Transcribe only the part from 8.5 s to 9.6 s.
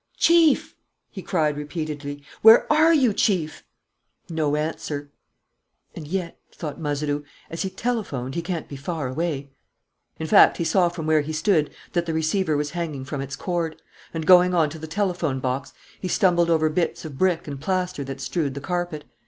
be far away."